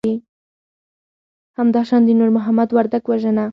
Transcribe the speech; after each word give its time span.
همدا 1.57 1.81
شان 1.89 2.01
د 2.05 2.09
نور 2.19 2.29
محمد 2.37 2.69
وردک 2.75 3.03
وژنه 3.07 3.45